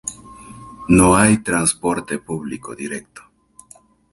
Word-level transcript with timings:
No 0.87 1.15
hay 1.15 1.43
transporte 1.43 2.17
público 2.17 2.73
directo. 2.75 3.21